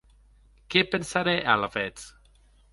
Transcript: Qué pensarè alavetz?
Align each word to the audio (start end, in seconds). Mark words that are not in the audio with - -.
Qué 0.75 0.83
pensarè 0.95 1.37
alavetz? 1.55 2.11